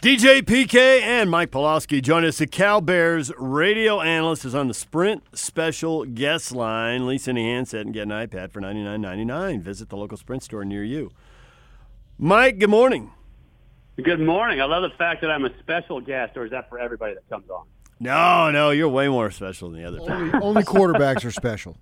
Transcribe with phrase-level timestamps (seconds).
[0.00, 2.38] DJ PK and Mike Pawlowski join us.
[2.38, 7.04] The Cal Bears radio analyst is on the Sprint special guest line.
[7.04, 9.60] Lease any handset and get an iPad for ninety nine ninety nine.
[9.60, 11.10] Visit the local Sprint store near you.
[12.16, 13.10] Mike, good morning.
[14.00, 14.60] Good morning.
[14.60, 17.28] I love the fact that I'm a special guest, or is that for everybody that
[17.28, 17.66] comes on?
[17.98, 19.98] No, no, you're way more special than the other.
[20.00, 21.76] Only, only quarterbacks are special.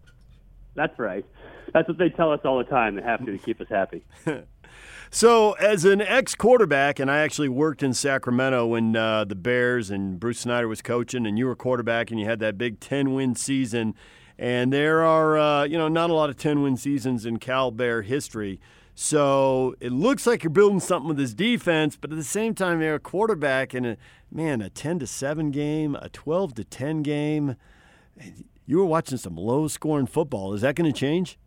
[0.75, 1.27] That's right.
[1.75, 2.95] That's what they tell us all the time.
[2.97, 4.05] They have to to keep us happy.
[5.11, 9.91] So, as an ex quarterback, and I actually worked in Sacramento when uh, the Bears
[9.91, 13.15] and Bruce Snyder was coaching, and you were quarterback, and you had that big 10
[13.15, 13.95] win season.
[14.39, 17.71] And there are, uh, you know, not a lot of 10 win seasons in Cal
[17.71, 18.61] Bear history.
[18.95, 22.81] So it looks like you're building something with this defense, but at the same time,
[22.81, 23.97] you're a quarterback and a
[24.31, 27.57] man a 10 to 7 game, a 12 to 10 game.
[28.67, 30.55] You were watching some low scoring football.
[30.55, 31.39] Is that going to change?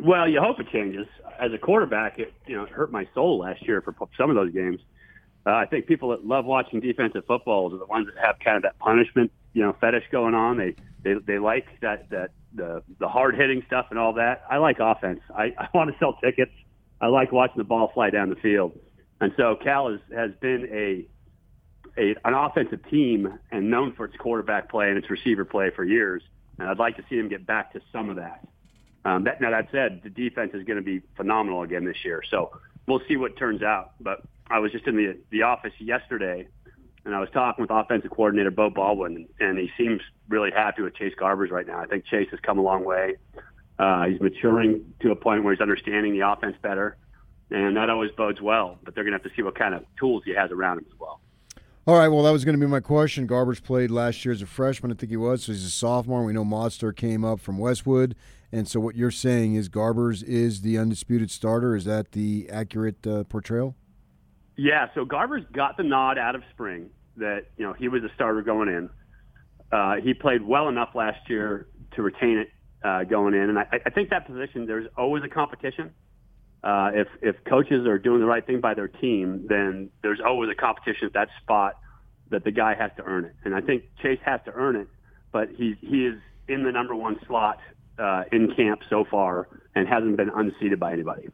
[0.00, 1.06] Well, you hope it changes.
[1.38, 4.52] As a quarterback, it you know hurt my soul last year for some of those
[4.52, 4.80] games.
[5.46, 8.56] Uh, I think people that love watching defensive football are the ones that have kind
[8.56, 10.58] of that punishment, you know, fetish going on.
[10.58, 14.44] They they they like that that the the hard hitting stuff and all that.
[14.50, 15.20] I like offense.
[15.34, 16.52] I, I want to sell tickets.
[17.00, 18.78] I like watching the ball fly down the field.
[19.20, 21.06] And so Cal has has been a
[21.98, 25.84] a an offensive team and known for its quarterback play and its receiver play for
[25.84, 26.22] years.
[26.58, 28.46] And I'd like to see them get back to some of that.
[29.08, 32.22] Um, that, now that said, the defense is going to be phenomenal again this year.
[32.30, 32.50] So
[32.86, 33.92] we'll see what turns out.
[34.00, 36.46] But I was just in the the office yesterday,
[37.04, 40.94] and I was talking with offensive coordinator Beau Baldwin, and he seems really happy with
[40.94, 41.80] Chase Garbers right now.
[41.80, 43.16] I think Chase has come a long way.
[43.78, 46.98] Uh, he's maturing to a point where he's understanding the offense better,
[47.50, 48.78] and that always bodes well.
[48.84, 50.86] But they're going to have to see what kind of tools he has around him
[50.92, 51.20] as well.
[51.88, 53.26] All right, well, that was going to be my question.
[53.26, 56.22] Garbers played last year as a freshman, I think he was, so he's a sophomore.
[56.22, 58.14] We know Modster came up from Westwood,
[58.52, 61.74] and so what you're saying is Garbers is the undisputed starter.
[61.74, 63.74] Is that the accurate uh, portrayal?
[64.54, 68.10] Yeah, so Garbers got the nod out of spring that you know he was a
[68.14, 68.90] starter going in.
[69.72, 72.50] Uh, he played well enough last year to retain it
[72.86, 75.92] uh, going in, and I, I think that position there's always a competition.
[76.68, 80.50] Uh, if if coaches are doing the right thing by their team, then there's always
[80.50, 81.78] a competition at that spot
[82.28, 83.34] that the guy has to earn it.
[83.42, 84.86] And I think Chase has to earn it,
[85.32, 87.58] but he he is in the number one slot
[87.98, 91.30] uh, in camp so far and hasn't been unseated by anybody.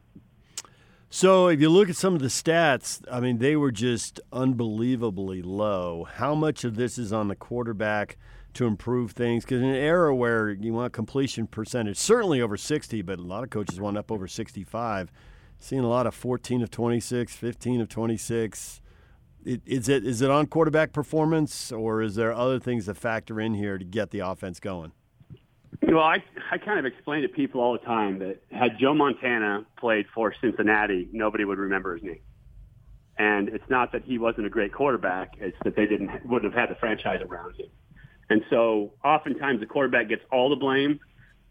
[1.09, 5.41] So if you look at some of the stats, I mean they were just unbelievably
[5.41, 6.05] low.
[6.05, 8.17] How much of this is on the quarterback?
[8.55, 13.01] To improve things because in an era where you want completion percentage certainly over 60
[13.01, 15.11] but a lot of coaches want up over 65
[15.59, 18.81] seeing a lot of 14 of 26 15 of 26
[19.45, 23.53] is it is it on quarterback performance or is there other things that factor in
[23.53, 24.91] here to get the offense going?
[25.83, 29.65] Well I, I kind of explain to people all the time that had joe montana
[29.77, 32.21] played for cincinnati nobody would remember his name.
[33.17, 36.59] And it's not that he wasn't a great quarterback it's that they didn't wouldn't have
[36.59, 37.67] had the franchise around him
[38.29, 40.99] and so oftentimes the quarterback gets all the blame.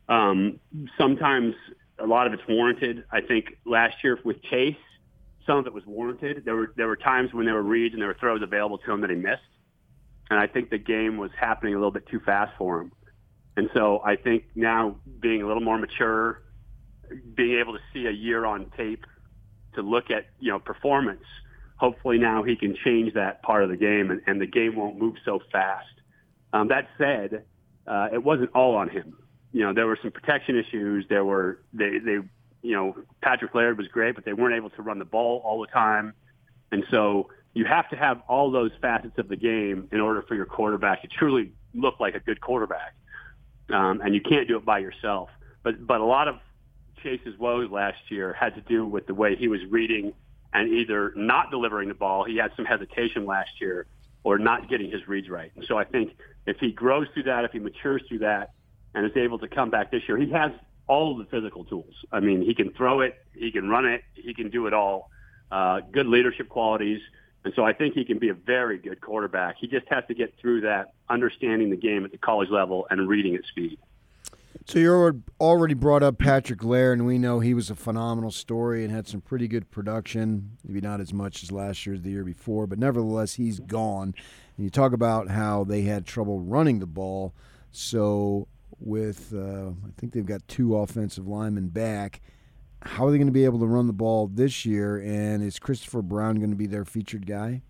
[0.08, 0.60] Um,
[0.98, 1.54] sometimes
[1.98, 3.04] a lot of it's warranted.
[3.10, 4.76] I think last year with Chase,
[5.46, 6.44] some of it was warranted.
[6.44, 8.92] There were there were times when there were reads and there were throws available to
[8.92, 9.42] him that he missed,
[10.30, 12.92] and I think the game was happening a little bit too fast for him.
[13.56, 16.42] And so I think now being a little more mature,
[17.34, 19.04] being able to see a year on tape
[19.74, 21.24] to look at you know performance,
[21.76, 24.98] hopefully now he can change that part of the game and, and the game won't
[24.98, 25.86] move so fast.
[26.54, 27.44] Um, that said,
[27.86, 29.18] uh, it wasn't all on him.
[29.52, 31.04] You know, there were some protection issues.
[31.08, 32.18] There were they they
[32.62, 35.60] you know Patrick Laird was great, but they weren't able to run the ball all
[35.60, 36.14] the time,
[36.70, 40.36] and so you have to have all those facets of the game in order for
[40.36, 42.94] your quarterback to truly look like a good quarterback.
[43.68, 45.30] Um, and you can't do it by yourself.
[45.64, 46.36] But but a lot of
[47.02, 50.12] Chase's woes last year had to do with the way he was reading
[50.52, 52.22] and either not delivering the ball.
[52.22, 53.86] He had some hesitation last year,
[54.22, 55.50] or not getting his reads right.
[55.56, 56.16] And so I think
[56.46, 58.50] if he grows through that, if he matures through that,
[58.94, 60.52] and is able to come back this year, he has
[60.86, 61.94] all the physical tools.
[62.12, 65.10] I mean, he can throw it, he can run it, he can do it all.
[65.50, 67.00] Uh, good leadership qualities.
[67.44, 69.56] And so I think he can be a very good quarterback.
[69.58, 73.08] He just has to get through that, understanding the game at the college level and
[73.08, 73.78] reading at speed.
[74.66, 78.82] So you already brought up Patrick Laird, and we know he was a phenomenal story
[78.82, 80.56] and had some pretty good production.
[80.64, 84.14] Maybe not as much as last year, or the year before, but nevertheless, he's gone.
[84.56, 87.34] And you talk about how they had trouble running the ball.
[87.72, 88.48] So
[88.80, 92.22] with, uh, I think they've got two offensive linemen back.
[92.80, 94.96] How are they going to be able to run the ball this year?
[94.96, 97.60] And is Christopher Brown going to be their featured guy?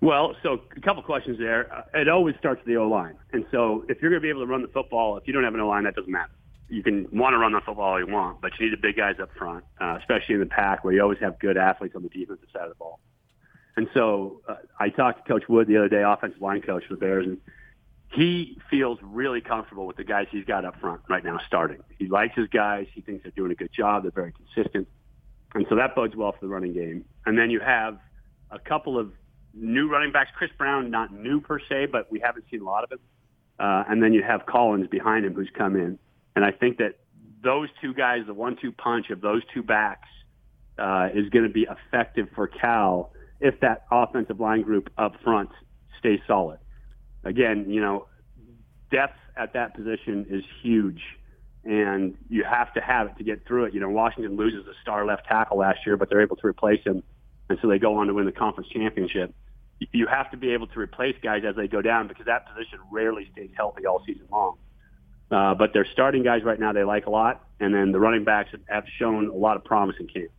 [0.00, 1.72] Well, so a couple questions there.
[1.72, 4.28] Uh, it always starts with the O line, and so if you're going to be
[4.28, 6.32] able to run the football, if you don't have an O line, that doesn't matter.
[6.68, 8.96] you can want to run the football all you want, but you need the big
[8.96, 12.02] guys up front, uh, especially in the Pac where you always have good athletes on
[12.02, 13.00] the defensive side of the ball.
[13.76, 16.94] And so uh, I talked to Coach Wood the other day, offensive line coach for
[16.94, 17.38] the Bears, and
[18.12, 21.82] he feels really comfortable with the guys he's got up front right now starting.
[21.98, 22.86] He likes his guys.
[22.94, 24.02] He thinks they're doing a good job.
[24.02, 24.88] They're very consistent.
[25.54, 27.04] And so that bodes well for the running game.
[27.26, 27.98] And then you have
[28.50, 29.12] a couple of
[29.56, 30.30] new running backs.
[30.36, 33.00] Chris Brown, not new per se, but we haven't seen a lot of it.
[33.58, 35.98] Uh, and then you have Collins behind him who's come in.
[36.34, 36.98] And I think that
[37.42, 40.08] those two guys, the one-two punch of those two backs,
[40.78, 45.50] uh, is going to be effective for Cal if that offensive line group up front
[45.98, 46.58] stays solid.
[47.24, 48.06] Again, you know,
[48.90, 51.00] depth at that position is huge,
[51.64, 53.74] and you have to have it to get through it.
[53.74, 56.82] You know, Washington loses a star left tackle last year, but they're able to replace
[56.84, 57.02] him,
[57.48, 59.34] and so they go on to win the conference championship.
[59.92, 62.78] You have to be able to replace guys as they go down because that position
[62.90, 64.56] rarely stays healthy all season long.
[65.30, 68.24] Uh, but they're starting guys right now they like a lot, and then the running
[68.24, 70.30] backs have shown a lot of promise in camp.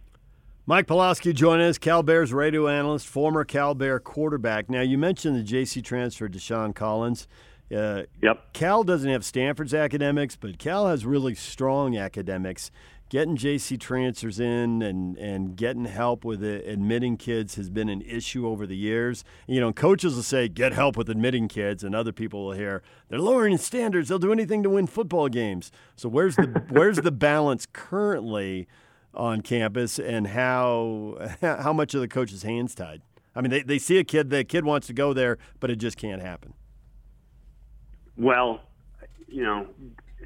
[0.65, 4.69] Mike Pawlowski joining us, Cal Bears radio analyst, former Cal Bear quarterback.
[4.69, 7.27] Now, you mentioned the JC transfer, Deshaun Collins.
[7.73, 8.53] Uh, yep.
[8.53, 12.71] Cal doesn't have Stanford's academics, but Cal has really strong academics.
[13.09, 18.01] Getting JC transfers in and, and getting help with it, admitting kids has been an
[18.01, 19.23] issue over the years.
[19.47, 22.83] You know, coaches will say, get help with admitting kids, and other people will hear,
[23.07, 24.09] they're lowering standards.
[24.09, 25.71] They'll do anything to win football games.
[25.95, 28.67] So, where's the, where's the balance currently?
[29.13, 33.01] on campus and how how much of the coach's hands tied?
[33.35, 35.75] I mean, they, they see a kid, the kid wants to go there, but it
[35.75, 36.53] just can't happen.
[38.17, 38.61] Well,
[39.27, 39.67] you know,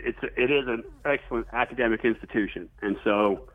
[0.03, 3.47] it's it is an excellent academic institution, and so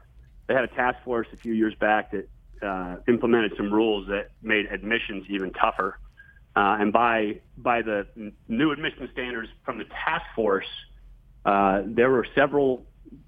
[0.47, 2.29] they had a task force a few years back that
[2.63, 5.99] uh, implemented some rules that made admissions even tougher.
[6.55, 8.07] Uh, and by by the
[8.49, 10.67] new admission standards from the task force,
[11.45, 12.87] uh, there were several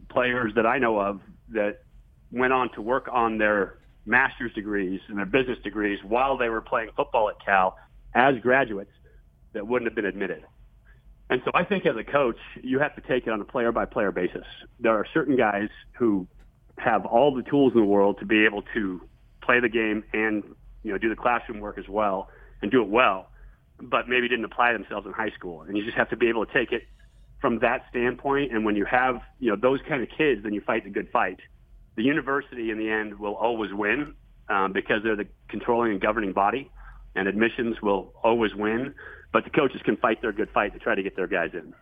[0.08, 1.20] players that I know of
[1.50, 1.82] that
[2.30, 6.62] went on to work on their master's degrees and their business degrees while they were
[6.62, 7.76] playing football at Cal
[8.14, 8.92] as graduates
[9.52, 10.44] that wouldn't have been admitted.
[11.30, 13.70] And so I think as a coach, you have to take it on a player
[13.72, 14.46] by player basis.
[14.80, 16.26] There are certain guys who
[16.78, 19.00] have all the tools in the world to be able to
[19.42, 20.42] play the game and,
[20.82, 22.28] you know, do the classroom work as well
[22.62, 23.28] and do it well,
[23.80, 25.62] but maybe didn't apply themselves in high school.
[25.62, 26.82] And you just have to be able to take it
[27.40, 28.52] from that standpoint.
[28.52, 31.10] And when you have, you know, those kind of kids, then you fight the good
[31.12, 31.40] fight
[31.98, 34.14] the university in the end will always win
[34.48, 36.70] um, because they're the controlling and governing body,
[37.16, 38.94] and admissions will always win.
[39.32, 41.74] But the coaches can fight their good fight to try to get their guys in.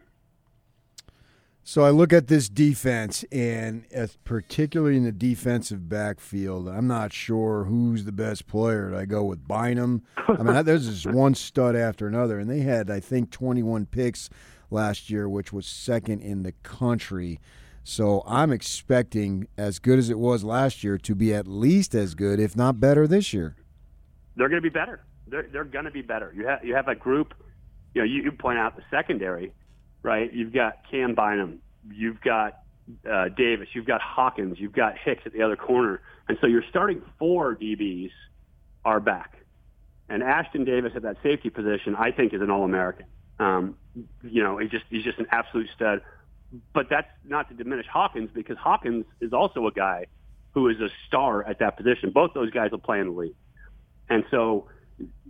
[1.69, 3.85] So I look at this defense, and
[4.23, 8.95] particularly in the defensive backfield, I'm not sure who's the best player.
[8.95, 10.05] I go with Bynum.
[10.29, 14.31] I mean, there's just one stud after another, and they had, I think, 21 picks
[14.71, 17.41] last year, which was second in the country.
[17.83, 22.15] So I'm expecting, as good as it was last year, to be at least as
[22.15, 23.57] good, if not better, this year.
[24.37, 25.03] They're going to be better.
[25.27, 26.33] They're, they're going to be better.
[26.35, 27.35] You have you have a group.
[27.95, 29.53] You know, you, you point out the secondary,
[30.03, 30.33] right?
[30.33, 32.59] You've got Cam Bynum, you've got
[33.11, 36.63] uh, Davis, you've got Hawkins, you've got Hicks at the other corner, and so your
[36.69, 38.11] starting four DBs
[38.85, 39.39] are back.
[40.09, 43.07] And Ashtyn Davis at that safety position, I think, is an All-American.
[43.41, 43.77] Um,
[44.23, 46.03] you know, he's just he's just an absolute stud
[46.73, 50.07] but that's not to diminish Hawkins because Hawkins is also a guy
[50.53, 52.11] who is a star at that position.
[52.11, 53.35] Both those guys will play in the league.
[54.09, 54.69] And so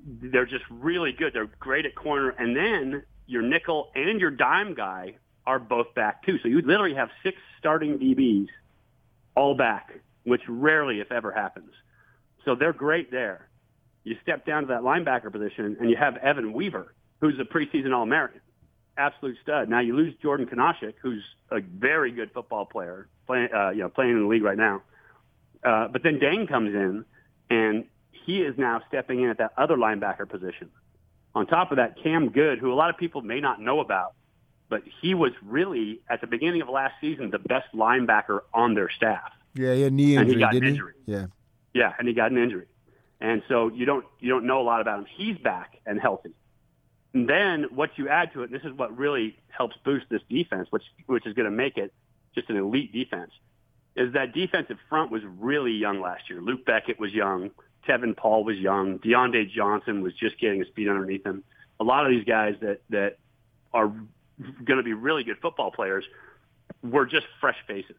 [0.05, 1.33] they're just really good.
[1.33, 2.31] They're great at corner.
[2.31, 6.39] And then your nickel and your dime guy are both back too.
[6.43, 8.49] So you literally have six starting DBs
[9.35, 9.93] all back,
[10.25, 11.71] which rarely, if ever, happens.
[12.45, 13.49] So they're great there.
[14.05, 17.93] You step down to that linebacker position and you have Evan Weaver, who's a preseason
[17.93, 18.41] All-American
[18.99, 19.69] absolute stud.
[19.69, 23.89] Now you lose Jordan Kunaszyk, who's a very good football player, playing uh, you know
[23.89, 24.83] playing in the league right now.
[25.63, 27.05] Uh, but then Deng comes in,
[27.51, 27.85] and
[28.27, 30.69] he is now stepping in at that other linebacker position.
[31.35, 34.15] On top of that, Cam Goode, who a lot of people may not know about,
[34.69, 38.91] but he was really at the beginning of last season the best linebacker on their
[38.91, 39.33] staff.
[39.55, 40.93] Yeah, he had knee injury, and he got didn't an injury.
[41.07, 41.13] He?
[41.13, 41.27] Yeah,
[41.73, 42.67] yeah, and he got an injury,
[43.21, 45.07] and so you don't you don't know a lot about him.
[45.17, 46.35] He's back and healthy.
[47.15, 50.67] And then what you add to it, this is what really helps boost this defense,
[50.71, 51.93] which which is going to make it
[52.35, 53.31] just an elite defense,
[53.95, 56.41] is that defensive front was really young last year.
[56.41, 57.51] Luc Bequette was young.
[57.87, 58.99] Tevin Paul was young.
[58.99, 61.45] DeAndre Johnson was just getting his feet underneath him.
[61.81, 63.19] A lot of these guys that that
[63.73, 63.89] are
[64.65, 66.05] going to be really good football players
[66.83, 67.97] were just fresh faces.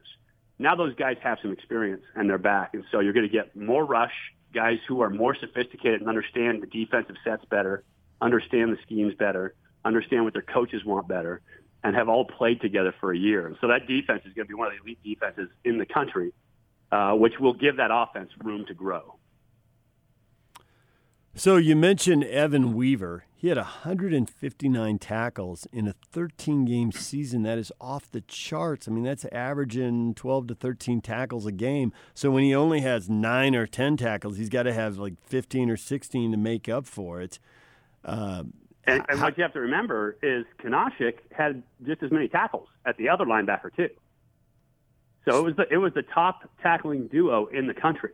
[0.58, 3.54] Now those guys have some experience and they're back, and so you're going to get
[3.56, 4.14] more rush
[4.52, 7.84] guys who are more sophisticated and understand the defensive sets better
[8.20, 9.54] understand the schemes better,
[9.84, 11.40] understand what their coaches want better,
[11.84, 13.46] and have all played together for a year.
[13.46, 15.86] And so that defense is going to be one of the elite defenses in the
[15.86, 16.32] country,
[16.90, 19.14] uh, which will give that offense room to grow.
[21.34, 23.24] So you mentioned Evan Weaver.
[23.36, 27.42] He had 159 tackles in a 13 game season.
[27.42, 28.88] That is off the charts.
[28.88, 31.92] I mean, that's averaging 12 to 13 tackles a game.
[32.14, 35.70] So when he only has nine or 10 tackles, he's got to have like 15
[35.70, 37.38] or 16 to make up for it.
[38.04, 38.54] Um,
[38.88, 42.96] and, and what you have to remember is Kunaszyk had just as many tackles at
[42.96, 43.90] the other linebacker too.
[45.28, 48.12] So it was the it was the top tackling duo in the country.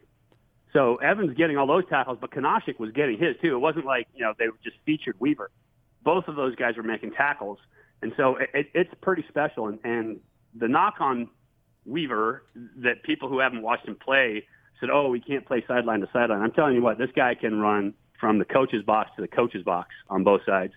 [0.75, 3.55] So Evans getting all those tackles, but Kunaszyk was getting his too.
[3.55, 5.51] It wasn't like you know they just featured Weaver.
[6.03, 7.59] Both of those guys were making tackles,
[8.03, 9.69] and so it, it's pretty special.
[9.69, 10.21] And, and
[10.55, 11.29] the knock on
[11.87, 12.43] Weaver
[12.83, 14.45] that people who haven't watched him play
[14.81, 17.61] said, "Oh, we can't play sideline to sideline." I'm telling you what, this guy can
[17.61, 20.73] run from the coach's box to the coach's box on both sides.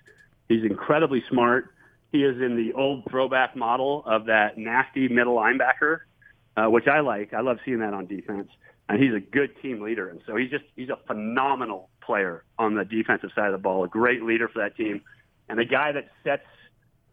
[0.48, 1.74] He's incredibly smart.
[2.12, 6.02] He is in the old throwback model of that nasty middle linebacker,
[6.56, 7.34] uh, which I like.
[7.34, 8.50] I love seeing that on defense
[8.90, 10.10] and he's a good team leader.
[10.10, 13.84] And so he's just he's a phenomenal player on the defensive side of the ball,
[13.84, 15.02] a great leader for that team,
[15.50, 16.46] and a guy that sets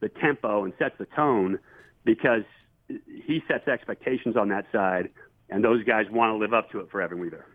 [0.01, 1.59] the tempo and sets the tone
[2.05, 2.45] because
[2.89, 5.09] he sets expectations on that side,
[5.51, 7.47] and those guys want to live up to it for Evan Weaver.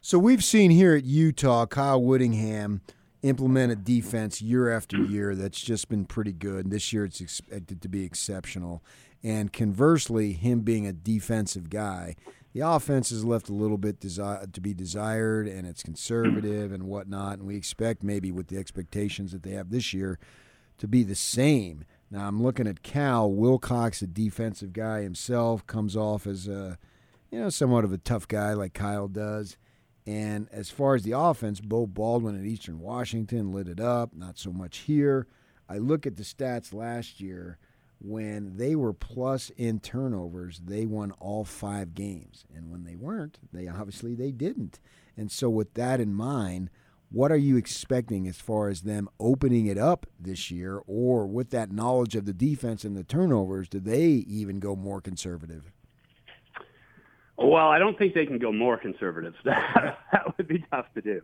[0.00, 2.80] So we've seen here at Utah, Kyle Whittingham
[3.22, 5.10] implement a defense year after mm.
[5.10, 6.70] year that's just been pretty good.
[6.70, 8.82] This year it's expected to be exceptional.
[9.22, 12.16] And conversely, him being a defensive guy,
[12.52, 16.84] the offense is left a little bit desi- to be desired, and it's conservative and
[16.84, 17.38] whatnot.
[17.38, 20.18] And we expect maybe with the expectations that they have this year
[20.78, 21.84] to be the same.
[22.10, 26.78] Now I'm looking at Cal Wilcox, a defensive guy himself, comes off as a
[27.30, 29.56] you know somewhat of a tough guy like Kyle does.
[30.06, 34.12] And as far as the offense, Beau Baldwin at Eastern Washington lit it up.
[34.14, 35.28] Not so much here.
[35.68, 37.58] I look at the stats last year
[38.04, 42.44] when they were plus in turnovers, they won all five games.
[42.54, 44.80] And when they weren't, they obviously they didn't.
[45.16, 46.70] And so with that in mind,
[47.10, 51.50] what are you expecting as far as them opening it up this year or with
[51.50, 55.70] that knowledge of the defense and the turnovers, do they even go more conservative?
[57.36, 59.34] Well, I don't think they can go more conservative.
[59.44, 61.20] that would be tough to do.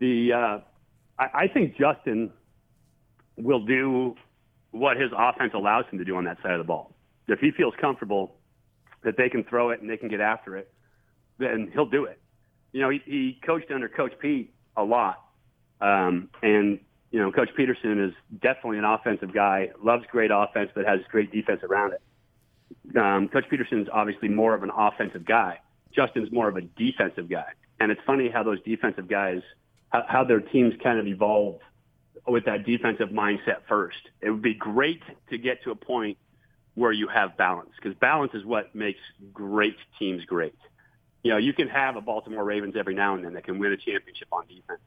[0.00, 0.58] The uh,
[1.18, 2.32] I, I think Justin
[3.36, 4.16] will do
[4.74, 6.92] what his offense allows him to do on that side of the ball.
[7.28, 8.34] If he feels comfortable
[9.04, 10.72] that they can throw it and they can get after it,
[11.38, 12.18] then he'll do it.
[12.72, 15.22] You know, he, he coached under Coach Pete a lot,
[15.80, 16.80] um, and
[17.12, 18.12] you know, Coach Petersen is
[18.42, 19.70] definitely an offensive guy.
[19.80, 22.96] Loves great offense, but has great defense around it.
[22.96, 25.60] Um, Coach Petersen is obviously more of an offensive guy.
[25.94, 29.42] Justin's more of a defensive guy, and it's funny how those defensive guys,
[29.90, 31.60] how, how their teams kind of evolve
[32.26, 33.98] with that defensive mindset first.
[34.20, 36.18] It would be great to get to a point
[36.74, 39.00] where you have balance because balance is what makes
[39.32, 40.56] great teams great.
[41.22, 43.72] You know, you can have a Baltimore Ravens every now and then that can win
[43.72, 44.82] a championship on defense,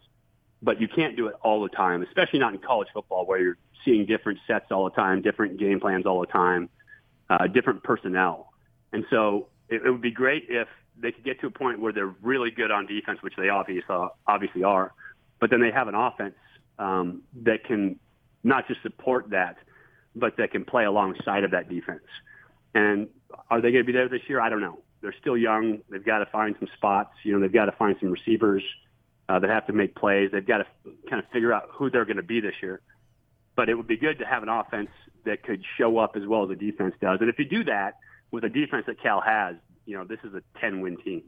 [0.62, 3.58] but you can't do it all the time, especially not in college football where you're
[3.86, 6.70] seeing different sets all the time, different game plans all the time,
[7.30, 8.54] uh, different personnel.
[8.92, 10.68] And so it, it would be great if
[11.00, 13.84] they could get to a point where they're really good on defense, which they obviously
[14.28, 14.94] obviously are,
[15.40, 16.36] but then they have an offense
[16.80, 18.00] um, that can
[18.44, 19.58] not just support that,
[20.16, 22.04] but that can play alongside of that defense.
[22.74, 23.08] And
[23.50, 24.40] are they going to be there this year?
[24.40, 24.80] I don't know.
[25.02, 25.80] They're still young.
[25.90, 27.12] They've got to find some spots.
[27.24, 28.64] You know, they've got to find some receivers
[29.30, 30.30] uh, that have to make plays.
[30.32, 30.66] They've got to
[31.10, 32.82] kind of figure out who they're going to be this year.
[33.56, 34.90] But it would be good to have an offense
[35.26, 37.20] that could show up as well as the defense does.
[37.22, 37.96] And if you do that
[38.32, 39.56] with a defense that Cal has,
[39.86, 41.24] you know, this is a 10-win team.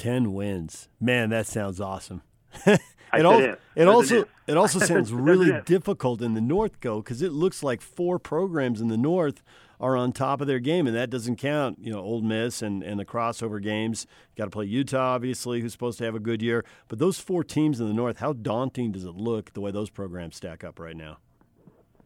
[0.00, 0.88] 10 wins.
[0.98, 2.22] Man, that sounds awesome.
[2.66, 2.80] it,
[3.12, 7.62] al- it also it also sounds really difficult in the North go because it looks
[7.62, 9.42] like four programs in the North
[9.78, 11.78] are on top of their game, and that doesn't count.
[11.82, 14.06] You know, Ole Miss and, and the crossover games.
[14.36, 16.64] Got to play Utah, obviously, who's supposed to have a good year.
[16.88, 19.90] But those four teams in the North, how daunting does it look the way those
[19.90, 21.18] programs stack up right now?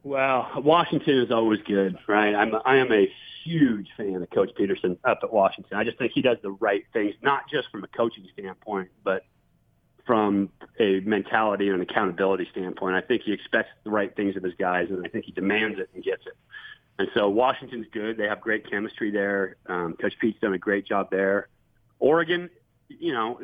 [0.05, 2.35] Well, Washington is always good, right?
[2.35, 3.11] I'm I am a
[3.43, 5.75] huge fan of Coach Petersen up at Washington.
[5.75, 9.23] I just think he does the right things, not just from a coaching standpoint, but
[10.05, 12.95] from a mentality and an accountability standpoint.
[12.95, 15.79] I think he expects the right things of his guys, and I think he demands
[15.79, 16.37] it and gets it.
[16.99, 18.15] And so Washington's good.
[18.15, 19.55] They have great chemistry there.
[19.65, 21.47] Um, Coach Pete's done a great job there.
[21.97, 22.51] Oregon,
[22.89, 23.39] you know,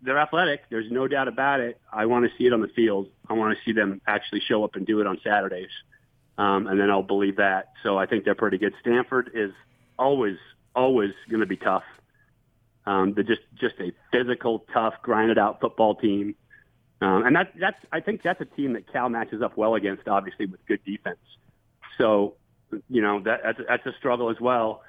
[0.00, 0.60] they're athletic.
[0.70, 1.80] There's no doubt about it.
[1.92, 3.08] I want to see it on the field.
[3.28, 5.70] I want to see them actually show up and do it on Saturdays
[6.38, 7.72] um, and then I'll believe that.
[7.82, 8.74] So I think they're pretty good.
[8.80, 9.52] Stanford is
[9.98, 10.36] always
[10.74, 11.84] always going to be tough.
[12.86, 16.34] Um, they're just just a physical, tough, grinded out football team.
[17.00, 20.08] Um, and that, that's I think that's a team that Cal matches up well against,
[20.08, 21.18] obviously with good defense.
[21.98, 22.34] So,
[22.88, 24.82] you know that that's, a struggle as well.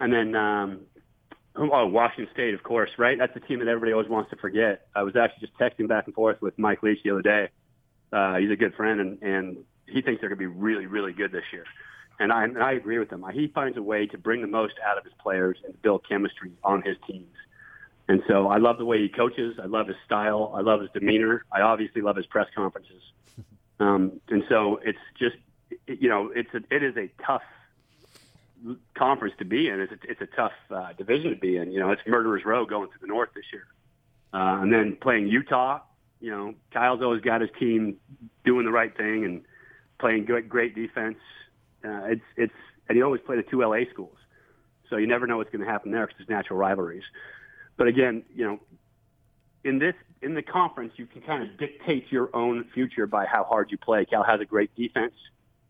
[0.00, 0.80] And then um,
[1.56, 3.18] oh, Washington State, of course, right?
[3.18, 4.86] That's a team that everybody always wants to forget.
[4.94, 7.48] I was actually just texting back and forth with Mike Leach the other day.
[8.12, 11.12] Uh, he's a good friend, and, and he thinks they're going to be really, really
[11.12, 11.64] good this year.
[12.18, 13.24] And I, and I agree with him.
[13.32, 16.52] He finds a way to bring the most out of his players and build chemistry
[16.64, 17.34] on his teams.
[18.08, 19.58] And so I love the way he coaches.
[19.62, 20.52] I love his style.
[20.54, 21.44] I love his demeanor.
[21.52, 23.02] I obviously love his press conferences.
[23.78, 25.36] Um, and so it's just,
[25.86, 27.42] you know, it's a, it is a tough
[28.94, 29.80] conference to be in.
[29.80, 31.70] It's a, it's a tough uh, division to be in.
[31.72, 33.66] You know, it's murderers row going through the north this year,
[34.32, 35.80] uh, and then playing Utah.
[36.20, 37.96] You know, Kyle's always got his team
[38.44, 39.44] doing the right thing and
[39.98, 41.18] playing great, great defense.
[41.84, 42.52] Uh, it's it's
[42.88, 44.16] and you always play the two LA schools,
[44.90, 47.04] so you never know what's going to happen there because there's natural rivalries.
[47.76, 48.60] But again, you know,
[49.64, 53.44] in this in the conference, you can kind of dictate your own future by how
[53.44, 54.04] hard you play.
[54.04, 55.14] Cal has a great defense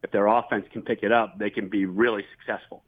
[0.07, 2.85] if their offense can pick it up, they can be really successful.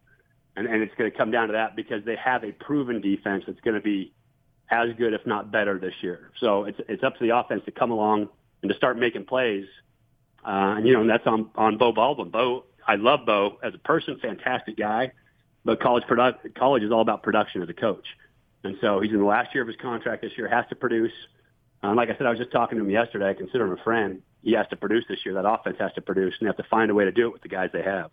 [0.57, 3.45] And, and it's going to come down to that because they have a proven defense
[3.47, 4.13] that's going to be
[4.71, 6.31] as good, if not better, this year.
[6.39, 8.29] So it's it's up to the offense to come along
[8.63, 9.67] and to start making plays.
[10.49, 12.31] Uh, and you know, and that's on on Beau Baldwin.
[12.31, 15.13] Beau, I love Beau as a person, fantastic guy,
[15.63, 18.07] but college product college is all about production as a coach.
[18.65, 21.13] And so he's in the last year of his contract this year, has to produce.
[21.83, 23.29] Um, like I said, I was just talking to him yesterday.
[23.29, 25.35] I consider him a friend he has to produce this year.
[25.35, 27.33] That offense has to produce, and they have to find a way to do it
[27.33, 28.11] with the guys they have.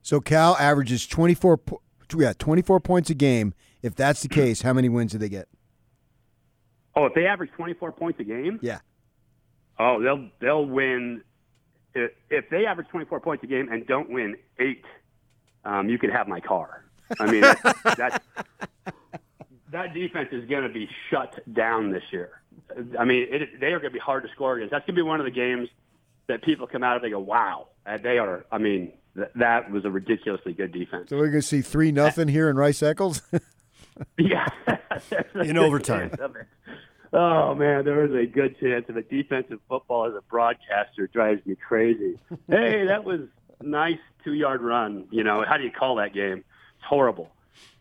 [0.00, 1.60] So Cal averages 24,
[2.16, 3.52] yeah, 24 points a game.
[3.82, 5.48] If that's the case, how many wins do they get?
[6.96, 8.58] Oh, if they average 24 points a game?
[8.62, 8.80] Yeah.
[9.78, 11.22] Oh, they'll they'll win.
[11.98, 14.84] If, if they average 24 points a game and don't win eight,
[15.64, 16.84] um, you can have my car.
[17.18, 18.22] I mean, that
[19.70, 22.42] that defense is going to be shut down this year.
[22.98, 24.72] I mean, it, they are going to be hard to score against.
[24.72, 25.68] That's going to be one of the games
[26.26, 27.02] that people come out of.
[27.02, 28.44] They go, "Wow!" And they are.
[28.52, 31.10] I mean, th- that was a ridiculously good defense.
[31.10, 33.22] So we're going to see three nothing here in Rice Eccles.
[34.18, 34.46] yeah,
[35.34, 36.12] in overtime.
[37.12, 41.44] Oh man, there is a good chance of a defensive football as a broadcaster drives
[41.46, 42.18] me crazy.
[42.48, 43.20] hey, that was
[43.62, 45.06] nice two yard run.
[45.10, 46.38] You know, how do you call that game?
[46.76, 47.30] It's horrible,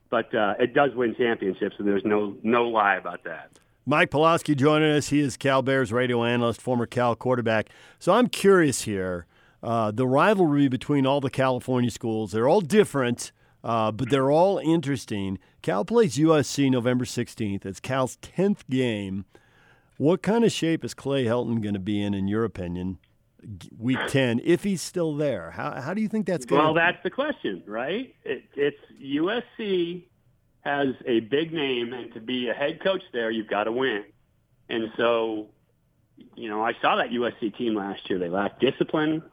[0.10, 3.52] but uh, it does win championships, and there's no no lie about that.
[3.86, 5.10] Mike Pawlowski joining us.
[5.10, 7.70] He is Cal Bears radio analyst, former Cal quarterback.
[8.00, 9.26] So I'm curious here.
[9.64, 13.32] Uh, the rivalry between all the California schools, they're all different,
[13.68, 15.38] uh, but they're all interesting.
[15.62, 17.66] Cal plays USC November 16th.
[17.66, 19.26] It's Cal's 10th game.
[19.98, 22.98] What kind of shape is Clay Helton going to be in, in your opinion,
[23.78, 25.52] week 10, if he's still there?
[25.52, 28.16] How, how do you think that's going Well, that's the question, right?
[28.24, 30.06] It, it's USC
[30.62, 34.06] has a big name, and to be a head coach there, you've got to win.
[34.70, 35.48] And so,
[36.38, 38.18] you know, I saw that USC team last year.
[38.18, 39.24] They lacked discipline.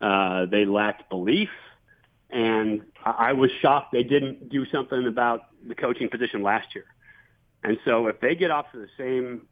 [0.00, 1.48] Uh, they lacked belief.
[2.34, 6.84] And I was shocked they didn't do something about the coaching position last year.
[7.62, 9.46] And so if they get off to the same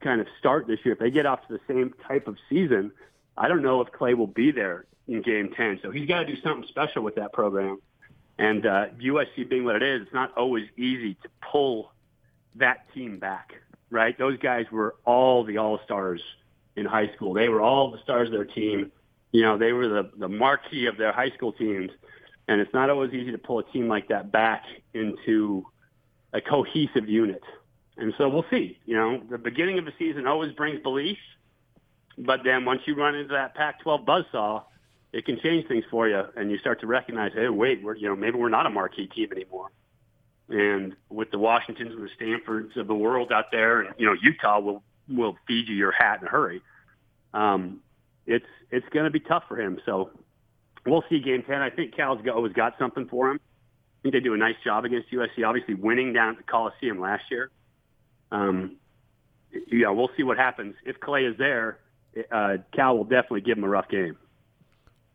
[0.00, 2.90] kind of start this year, if they get off to the same type of season,
[3.38, 5.80] I don't know if Clay will be there in game 10.
[5.82, 7.78] So he's got to do something special with that program.
[8.38, 11.92] And uh, USC being what it is, it's not always easy to pull
[12.56, 13.54] that team back,
[13.90, 14.18] right?
[14.18, 16.20] Those guys were all the all-stars
[16.74, 17.34] in high school.
[17.34, 18.90] They were all the stars of their team.
[19.32, 21.90] You know, they were the, the marquee of their high school teams.
[22.48, 25.66] And it's not always easy to pull a team like that back into
[26.32, 27.42] a cohesive unit.
[27.96, 28.78] And so we'll see.
[28.86, 31.18] You know, the beginning of the season always brings belief.
[32.18, 34.62] But then once you run into that Pac-12 buzzsaw,
[35.12, 38.08] it can change things for you, and you start to recognize, hey, wait, we're you
[38.08, 39.70] know maybe we're not a marquee team anymore.
[40.48, 44.14] And with the Washingtons and the Stanfords of the world out there, and you know
[44.20, 46.60] Utah will will feed you your hat in a hurry.
[47.32, 47.80] Um,
[48.26, 49.78] it's it's going to be tough for him.
[49.86, 50.10] So
[50.84, 51.62] we'll see game ten.
[51.62, 53.40] I think Cal's Cal's always got something for him.
[53.40, 55.46] I think they do a nice job against USC.
[55.46, 57.50] Obviously, winning down at the Coliseum last year.
[58.30, 58.76] Um,
[59.70, 60.74] yeah, we'll see what happens.
[60.84, 61.78] If Clay is there,
[62.30, 64.16] uh, Cal will definitely give him a rough game.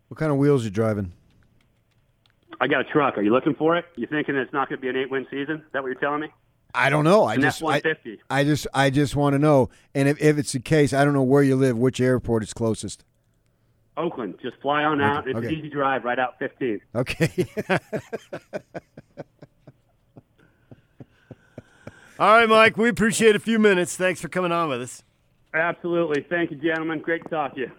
[0.08, 1.14] What kind of wheels you driving?
[2.60, 3.18] I got a truck.
[3.18, 3.86] Are you looking for it?
[3.96, 5.58] You thinking it's not going to be an eight-win season?
[5.58, 6.28] Is that what you're telling me?
[6.74, 7.24] I don't know.
[7.24, 7.82] I and just I,
[8.30, 9.70] I, just I just want to know.
[9.94, 12.54] And if, if it's the case, I don't know where you live, which airport is
[12.54, 13.04] closest.
[13.98, 14.36] Oakland.
[14.42, 15.28] Just fly on out.
[15.28, 15.48] It's okay.
[15.48, 16.82] an easy drive right out 15.
[16.96, 17.46] Okay.
[22.20, 22.78] All right, Mike.
[22.78, 23.98] We appreciate a few minutes.
[23.98, 25.04] Thanks for coming on with us.
[25.54, 26.26] Absolutely.
[26.30, 27.00] Thank you, gentlemen.
[27.00, 27.72] Great to talk to you.